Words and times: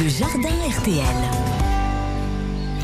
Le 0.00 0.08
jardin 0.08 0.48
RTL. 0.70 1.71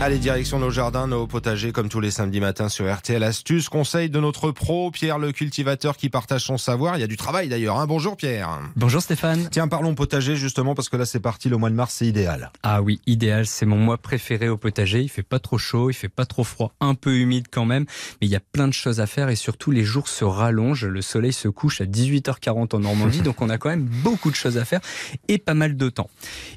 Allez, 0.01 0.19
direction 0.19 0.61
nos 0.61 0.71
jardins, 0.71 1.09
nos 1.09 1.27
potagers, 1.27 1.73
comme 1.73 1.89
tous 1.89 1.99
les 1.99 2.13
samedis 2.13 2.39
matins 2.39 2.69
sur 2.69 2.91
RTL. 2.91 3.21
Astuce, 3.21 3.69
conseil 3.69 4.09
de 4.09 4.21
notre 4.21 4.53
pro, 4.53 4.93
Pierre 4.93 5.19
le 5.19 5.33
cultivateur 5.33 5.97
qui 5.97 6.09
partage 6.09 6.45
son 6.45 6.57
savoir. 6.57 6.97
Il 6.97 7.01
y 7.01 7.03
a 7.03 7.09
du 7.09 7.17
travail 7.17 7.49
d'ailleurs. 7.49 7.81
Hein. 7.81 7.89
Bonjour 7.89 8.17
Pierre. 8.17 8.61
Bonjour 8.77 9.03
Stéphane. 9.03 9.49
Tiens, 9.51 9.67
parlons 9.67 9.97
potager 9.97 10.37
justement 10.37 10.77
parce 10.77 10.89
que 10.89 10.97
là 10.97 11.05
c'est 11.05 11.19
parti, 11.19 11.49
le 11.49 11.57
mois 11.57 11.69
de 11.69 11.75
mars 11.75 11.97
c'est 11.99 12.07
idéal. 12.07 12.53
Ah 12.63 12.81
oui, 12.81 13.01
idéal, 13.09 13.45
c'est 13.47 13.67
mon 13.67 13.77
mois 13.77 13.99
préféré 13.99 14.49
au 14.49 14.57
potager. 14.57 15.03
Il 15.03 15.09
fait 15.09 15.25
pas 15.25 15.41
trop 15.41 15.59
chaud, 15.59 15.91
il 15.91 15.95
fait 15.95 16.09
pas 16.09 16.27
trop 16.27 16.45
froid, 16.45 16.73
un 16.81 16.95
peu 16.95 17.17
humide 17.17 17.47
quand 17.51 17.65
même, 17.65 17.85
mais 18.21 18.29
il 18.29 18.31
y 18.31 18.37
a 18.37 18.41
plein 18.41 18.69
de 18.69 18.75
choses 18.75 19.01
à 19.01 19.09
faire 19.09 19.31
et 19.31 19.37
surtout 19.37 19.73
les 19.73 19.83
jours 19.83 20.07
se 20.07 20.25
rallongent. 20.25 20.87
Le 20.87 21.03
soleil 21.03 21.33
se 21.33 21.49
couche 21.49 21.81
à 21.81 21.87
18h40 21.87 22.77
en 22.77 22.79
Normandie, 22.79 23.21
donc 23.23 23.43
on 23.43 23.51
a 23.51 23.59
quand 23.59 23.71
même 23.71 23.89
beaucoup 24.05 24.31
de 24.31 24.37
choses 24.37 24.59
à 24.59 24.65
faire 24.65 24.81
et 25.27 25.39
pas 25.39 25.55
mal 25.55 25.77
de 25.77 25.89
temps. 25.91 26.09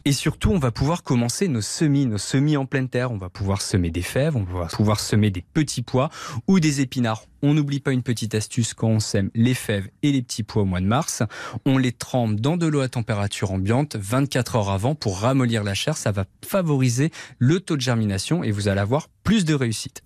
Et 0.05 0.11
surtout, 0.11 0.51
on 0.51 0.59
va 0.59 0.69
pouvoir 0.69 1.01
commencer 1.01 1.47
nos 1.47 1.61
semis, 1.61 2.05
nos 2.05 2.19
semis 2.19 2.55
en 2.55 2.67
pleine 2.67 2.87
terre. 2.87 3.11
On 3.11 3.17
va 3.17 3.30
pouvoir 3.31 3.61
semer 3.61 3.91
des 3.91 4.01
fèves, 4.01 4.35
on 4.35 4.43
va 4.43 4.65
pouvoir 4.65 4.99
semer 4.99 5.31
des 5.31 5.43
petits 5.53 5.81
pois 5.81 6.09
ou 6.47 6.59
des 6.59 6.81
épinards. 6.81 7.25
On 7.43 7.53
n'oublie 7.53 7.79
pas 7.79 7.91
une 7.91 8.03
petite 8.03 8.35
astuce 8.35 8.73
quand 8.73 8.87
on 8.87 8.99
sème 8.99 9.31
les 9.33 9.53
fèves 9.53 9.89
et 10.03 10.11
les 10.11 10.21
petits 10.21 10.43
pois 10.43 10.61
au 10.61 10.65
mois 10.65 10.79
de 10.79 10.85
mars. 10.85 11.23
On 11.65 11.77
les 11.77 11.91
trempe 11.91 12.35
dans 12.35 12.57
de 12.57 12.67
l'eau 12.67 12.81
à 12.81 12.87
température 12.87 13.51
ambiante 13.51 13.95
24 13.95 14.55
heures 14.55 14.69
avant 14.69 14.95
pour 14.95 15.19
ramollir 15.19 15.63
la 15.63 15.73
chair. 15.73 15.97
Ça 15.97 16.11
va 16.11 16.25
favoriser 16.45 17.11
le 17.39 17.59
taux 17.59 17.75
de 17.75 17.81
germination 17.81 18.43
et 18.43 18.51
vous 18.51 18.67
allez 18.67 18.81
avoir 18.81 19.07
plus 19.23 19.45
de 19.45 19.53
réussite. 19.53 20.03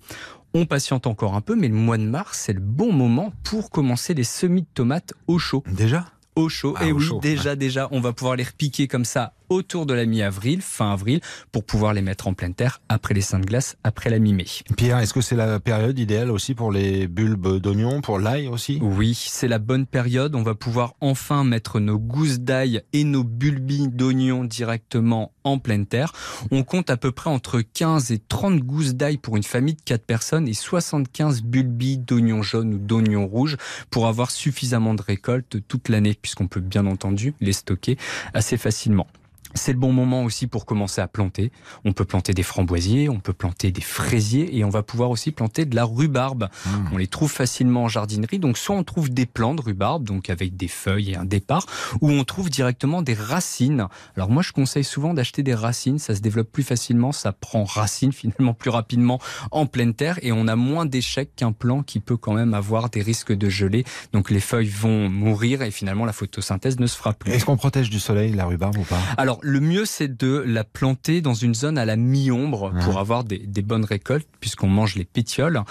On 0.53 0.65
patiente 0.65 1.05
encore 1.05 1.35
un 1.35 1.41
peu, 1.41 1.55
mais 1.55 1.67
le 1.67 1.73
mois 1.73 1.97
de 1.97 2.03
mars, 2.03 2.43
c'est 2.45 2.53
le 2.53 2.61
bon 2.61 2.93
moment 2.93 3.33
pour 3.43 3.69
commencer 3.69 4.13
les 4.13 4.23
semis 4.23 4.61
de 4.61 4.67
tomates 4.73 5.13
au 5.27 5.37
chaud. 5.37 5.63
Déjà? 5.67 6.05
Au 6.37 6.47
chaud. 6.47 6.75
Ah, 6.77 6.85
et 6.85 6.93
au 6.93 6.97
oui, 6.97 7.03
chaud, 7.03 7.19
déjà, 7.21 7.57
déjà, 7.57 7.89
on 7.91 7.99
va 7.99 8.13
pouvoir 8.13 8.37
les 8.37 8.43
repiquer 8.43 8.87
comme 8.87 9.03
ça 9.03 9.33
autour 9.49 9.85
de 9.85 9.93
la 9.93 10.05
mi-avril, 10.05 10.61
fin 10.61 10.91
avril, 10.91 11.21
pour 11.51 11.63
pouvoir 11.63 11.93
les 11.93 12.01
mettre 12.01 12.27
en 12.27 12.33
pleine 12.33 12.53
terre 12.53 12.81
après 12.89 13.13
les 13.13 13.21
seins 13.21 13.39
de 13.39 13.45
glace, 13.45 13.77
après 13.83 14.09
la 14.09 14.19
mi-mai. 14.19 14.45
Pierre, 14.77 14.99
est-ce 14.99 15.13
que 15.13 15.21
c'est 15.21 15.35
la 15.35 15.59
période 15.59 15.97
idéale 15.97 16.31
aussi 16.31 16.55
pour 16.55 16.71
les 16.71 17.07
bulbes 17.07 17.59
d'oignon, 17.59 18.01
pour 18.01 18.19
l'ail 18.19 18.47
aussi? 18.47 18.79
Oui, 18.81 19.13
c'est 19.13 19.47
la 19.47 19.59
bonne 19.59 19.85
période. 19.85 20.35
On 20.35 20.43
va 20.43 20.55
pouvoir 20.55 20.93
enfin 21.01 21.43
mettre 21.43 21.79
nos 21.79 21.97
gousses 21.97 22.39
d'ail 22.39 22.81
et 22.93 23.03
nos 23.03 23.23
bulbis 23.23 23.87
d'oignon 23.87 24.43
directement 24.43 25.31
en 25.43 25.59
pleine 25.59 25.85
terre. 25.85 26.13
On 26.51 26.63
compte 26.63 26.89
à 26.89 26.97
peu 26.97 27.11
près 27.11 27.29
entre 27.29 27.61
15 27.61 28.11
et 28.11 28.19
30 28.19 28.59
gousses 28.59 28.95
d'ail 28.95 29.17
pour 29.17 29.37
une 29.37 29.43
famille 29.43 29.75
de 29.75 29.81
4 29.81 30.05
personnes 30.05 30.47
et 30.47 30.53
75 30.53 31.43
bulbis 31.43 31.97
d'oignon 31.97 32.41
jaune 32.41 32.73
ou 32.73 32.77
d'oignon 32.77 33.27
rouge 33.27 33.57
pour 33.89 34.07
avoir 34.07 34.31
suffisamment 34.31 34.93
de 34.93 35.01
récolte 35.01 35.57
toute 35.67 35.89
l'année, 35.89 36.17
puisqu'on 36.19 36.47
peut 36.47 36.61
bien 36.61 36.85
entendu 36.85 37.33
les 37.39 37.53
stocker 37.53 37.97
assez 38.33 38.57
facilement. 38.57 39.07
C'est 39.55 39.71
le 39.71 39.79
bon 39.79 39.93
moment 39.93 40.23
aussi 40.23 40.47
pour 40.47 40.65
commencer 40.65 40.99
à 40.99 41.07
planter. 41.07 41.51
On 41.85 41.93
peut 41.93 42.03
planter 42.03 42.33
des 42.33 42.43
framboisiers, 42.43 43.07
on 43.07 43.19
peut 43.19 43.33
planter 43.33 43.71
des 43.71 43.81
fraisiers 43.81 44.57
et 44.57 44.65
on 44.65 44.69
va 44.69 44.83
pouvoir 44.83 45.09
aussi 45.09 45.31
planter 45.31 45.65
de 45.65 45.75
la 45.75 45.85
rhubarbe. 45.85 46.49
Mmh. 46.65 46.69
On 46.91 46.97
les 46.97 47.07
trouve 47.07 47.31
facilement 47.31 47.83
en 47.83 47.87
jardinerie. 47.87 48.39
Donc 48.39 48.57
soit 48.57 48.75
on 48.75 48.83
trouve 48.83 49.09
des 49.09 49.25
plants 49.25 49.55
de 49.55 49.61
rhubarbe, 49.61 50.03
donc 50.03 50.29
avec 50.29 50.57
des 50.57 50.67
feuilles 50.67 51.11
et 51.11 51.15
un 51.15 51.23
départ, 51.23 51.65
ou 52.01 52.11
on 52.11 52.23
trouve 52.25 52.49
directement 52.49 53.01
des 53.01 53.13
racines. 53.13 53.87
Alors 54.17 54.29
moi 54.29 54.43
je 54.43 54.51
conseille 54.51 54.83
souvent 54.83 55.13
d'acheter 55.13 55.41
des 55.41 55.55
racines, 55.55 55.99
ça 55.99 56.15
se 56.15 56.21
développe 56.21 56.51
plus 56.51 56.63
facilement, 56.63 57.13
ça 57.13 57.31
prend 57.31 57.63
racine 57.63 58.11
finalement 58.11 58.53
plus 58.53 58.69
rapidement 58.69 59.19
en 59.51 59.65
pleine 59.67 59.93
terre 59.93 60.19
et 60.21 60.33
on 60.33 60.47
a 60.47 60.57
moins 60.57 60.85
d'échecs 60.85 61.33
qu'un 61.35 61.53
plant 61.53 61.81
qui 61.81 62.01
peut 62.01 62.17
quand 62.17 62.33
même 62.33 62.53
avoir 62.53 62.89
des 62.89 63.01
risques 63.01 63.33
de 63.33 63.49
gelée. 63.49 63.85
Donc 64.11 64.31
les 64.31 64.41
feuilles 64.41 64.67
vont 64.67 65.09
mourir 65.09 65.61
et 65.61 65.71
finalement 65.71 66.03
la 66.03 66.13
photosynthèse 66.13 66.77
ne 66.79 66.87
se 66.87 66.97
fera 66.97 67.13
plus. 67.13 67.31
Est-ce 67.31 67.45
qu'on 67.45 67.57
protège 67.57 67.89
du 67.89 67.99
soleil 67.99 68.33
la 68.33 68.45
rhubarbe 68.45 68.77
ou 68.77 68.83
pas? 68.83 68.99
Alors, 69.17 69.39
le 69.45 69.59
mieux, 69.59 69.85
c'est 69.85 70.07
de 70.17 70.43
la 70.45 70.63
planter 70.63 71.21
dans 71.21 71.35
une 71.35 71.53
zone 71.53 71.77
à 71.77 71.85
la 71.85 71.95
mi-ombre 71.95 72.71
Ouais. 72.73 72.83
pour 72.83 72.97
avoir 72.99 73.23
des, 73.23 73.37
des 73.37 73.61
bonnes 73.61 73.85
récoltes, 73.85 74.27
puisqu'on 74.39 74.67
mange 74.67 74.95
les 74.95 75.05
pétioles, 75.05 75.61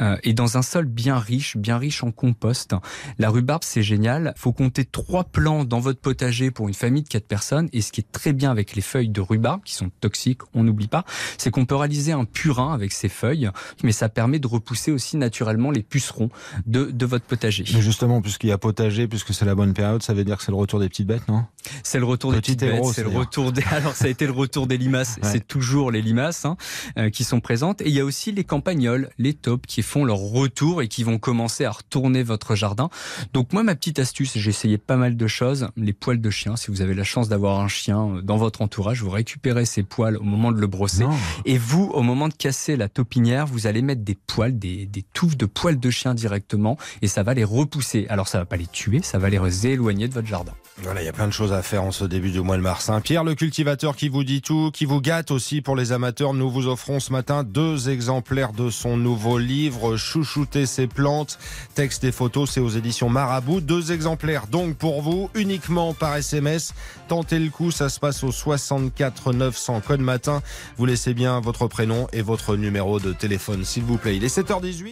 euh, 0.00 0.16
et 0.22 0.34
dans 0.34 0.58
un 0.58 0.62
sol 0.62 0.84
bien 0.84 1.18
riche, 1.18 1.56
bien 1.56 1.78
riche 1.78 2.04
en 2.04 2.10
compost. 2.10 2.74
La 3.18 3.30
rhubarbe, 3.30 3.62
c'est 3.64 3.82
génial. 3.82 4.34
faut 4.36 4.52
compter 4.52 4.84
trois 4.84 5.24
plants 5.24 5.64
dans 5.64 5.80
votre 5.80 6.00
potager 6.00 6.50
pour 6.50 6.68
une 6.68 6.74
famille 6.74 7.02
de 7.02 7.08
quatre 7.08 7.26
personnes, 7.26 7.68
et 7.72 7.80
ce 7.80 7.90
qui 7.92 8.00
est 8.02 8.12
très 8.12 8.32
bien 8.34 8.50
avec 8.50 8.74
les 8.74 8.82
feuilles 8.82 9.08
de 9.08 9.20
rhubarbe, 9.20 9.62
qui 9.64 9.74
sont 9.74 9.90
toxiques, 10.00 10.42
on 10.52 10.62
n'oublie 10.64 10.88
pas, 10.88 11.04
c'est 11.38 11.50
qu'on 11.50 11.64
peut 11.64 11.76
réaliser 11.76 12.12
un 12.12 12.24
purin 12.26 12.74
avec 12.74 12.92
ces 12.92 13.08
feuilles, 13.08 13.50
mais 13.82 13.92
ça 13.92 14.08
permet 14.10 14.38
de 14.38 14.46
repousser 14.46 14.92
aussi 14.92 15.16
naturellement 15.16 15.70
les 15.70 15.82
pucerons 15.82 16.28
de, 16.66 16.84
de 16.90 17.06
votre 17.06 17.24
potager. 17.24 17.64
Mais 17.72 17.80
justement, 17.80 18.20
puisqu'il 18.20 18.48
y 18.48 18.52
a 18.52 18.58
potager, 18.58 19.08
puisque 19.08 19.32
c'est 19.32 19.44
la 19.46 19.54
bonne 19.54 19.72
période, 19.72 20.02
ça 20.02 20.12
veut 20.12 20.24
dire 20.24 20.36
que 20.36 20.44
c'est 20.44 20.52
le 20.52 20.56
retour 20.58 20.80
des 20.80 20.88
petites 20.88 21.06
bêtes, 21.06 21.28
non? 21.28 21.44
C'est 21.82 21.98
le 21.98 22.04
retour 22.04 22.32
des 22.32 22.38
Petit 22.38 22.56
petites 22.56 22.62
héros, 22.64 22.86
bêtes, 22.86 22.94
c'est 22.94 23.02
le 23.02 23.08
c'est-à-dire. 23.08 23.20
Retour 23.22 23.52
des. 23.52 23.62
Alors 23.70 23.94
ça 23.94 24.06
a 24.06 24.08
été 24.08 24.26
le 24.26 24.32
retour 24.32 24.66
des 24.66 24.76
limaces. 24.78 25.18
Ouais. 25.22 25.28
C'est 25.30 25.46
toujours 25.46 25.90
les 25.90 26.02
limaces 26.02 26.44
hein, 26.44 26.56
euh, 26.98 27.10
qui 27.10 27.24
sont 27.24 27.40
présentes. 27.40 27.80
Et 27.82 27.88
il 27.88 27.94
y 27.94 28.00
a 28.00 28.04
aussi 28.04 28.32
les 28.32 28.44
campagnols, 28.44 29.10
les 29.18 29.34
taupes 29.34 29.66
qui 29.66 29.82
font 29.82 30.04
leur 30.04 30.18
retour 30.18 30.82
et 30.82 30.88
qui 30.88 31.04
vont 31.04 31.18
commencer 31.18 31.64
à 31.64 31.70
retourner 31.70 32.22
votre 32.22 32.54
jardin. 32.54 32.90
Donc 33.32 33.52
moi 33.52 33.62
ma 33.62 33.74
petite 33.74 33.98
astuce, 33.98 34.36
j'ai 34.36 34.50
essayé 34.50 34.78
pas 34.78 34.96
mal 34.96 35.16
de 35.16 35.26
choses. 35.26 35.68
Les 35.76 35.92
poils 35.92 36.20
de 36.20 36.30
chien, 36.30 36.56
si 36.56 36.70
vous 36.70 36.80
avez 36.82 36.94
la 36.94 37.04
chance 37.04 37.28
d'avoir 37.28 37.60
un 37.60 37.68
chien 37.68 38.16
euh, 38.16 38.22
dans 38.22 38.36
votre 38.36 38.62
entourage, 38.62 39.02
vous 39.02 39.10
récupérez 39.10 39.64
ces 39.64 39.82
poils 39.82 40.16
au 40.16 40.22
moment 40.24 40.52
de 40.52 40.60
le 40.60 40.66
brosser. 40.66 41.04
Non. 41.04 41.16
Et 41.44 41.58
vous, 41.58 41.90
au 41.94 42.02
moment 42.02 42.28
de 42.28 42.34
casser 42.34 42.76
la 42.76 42.88
taupinière, 42.88 43.46
vous 43.46 43.66
allez 43.66 43.82
mettre 43.82 44.02
des 44.02 44.14
poils, 44.14 44.58
des, 44.58 44.86
des 44.86 45.02
touffes 45.14 45.36
de 45.36 45.46
poils 45.46 45.78
de 45.78 45.90
chien 45.90 46.14
directement, 46.14 46.76
et 47.02 47.08
ça 47.08 47.22
va 47.22 47.34
les 47.34 47.44
repousser. 47.44 48.06
Alors 48.08 48.28
ça 48.28 48.38
va 48.38 48.44
pas 48.44 48.56
les 48.56 48.66
tuer, 48.66 49.00
ça 49.02 49.18
va 49.18 49.28
les 49.28 49.66
éloigner 49.66 50.08
de 50.08 50.14
votre 50.14 50.28
jardin. 50.28 50.52
Voilà, 50.78 51.02
il 51.02 51.04
y 51.04 51.08
a 51.08 51.12
plein 51.12 51.26
de 51.28 51.32
choses 51.32 51.52
à 51.52 51.62
faire 51.62 51.82
en 51.82 51.92
ce 51.92 52.04
début 52.04 52.30
du 52.30 52.40
mois 52.40 52.56
de 52.56 52.62
mars. 52.62 52.88
hein. 52.88 53.01
Pierre, 53.02 53.24
le 53.24 53.34
cultivateur 53.34 53.96
qui 53.96 54.08
vous 54.08 54.22
dit 54.22 54.42
tout, 54.42 54.70
qui 54.72 54.84
vous 54.84 55.00
gâte 55.00 55.32
aussi 55.32 55.60
pour 55.60 55.74
les 55.74 55.90
amateurs. 55.90 56.34
Nous 56.34 56.48
vous 56.48 56.68
offrons 56.68 57.00
ce 57.00 57.10
matin 57.10 57.42
deux 57.42 57.90
exemplaires 57.90 58.52
de 58.52 58.70
son 58.70 58.96
nouveau 58.96 59.38
livre, 59.38 59.96
Chouchouter 59.96 60.66
ses 60.66 60.86
plantes. 60.86 61.38
Texte 61.74 62.04
et 62.04 62.12
photos, 62.12 62.50
c'est 62.50 62.60
aux 62.60 62.68
éditions 62.68 63.08
Marabout. 63.08 63.60
Deux 63.60 63.90
exemplaires 63.90 64.46
donc 64.46 64.76
pour 64.76 65.02
vous, 65.02 65.30
uniquement 65.34 65.94
par 65.94 66.14
SMS. 66.14 66.74
Tentez 67.08 67.40
le 67.40 67.50
coup, 67.50 67.72
ça 67.72 67.88
se 67.88 67.98
passe 67.98 68.22
au 68.22 68.30
64 68.30 69.32
900 69.32 69.80
code 69.80 70.00
matin. 70.00 70.40
Vous 70.76 70.86
laissez 70.86 71.12
bien 71.12 71.40
votre 71.40 71.66
prénom 71.66 72.06
et 72.12 72.22
votre 72.22 72.56
numéro 72.56 73.00
de 73.00 73.12
téléphone, 73.12 73.64
s'il 73.64 73.82
vous 73.82 73.98
plaît. 73.98 74.16
Il 74.16 74.24
est 74.24 74.36
7h18. 74.36 74.90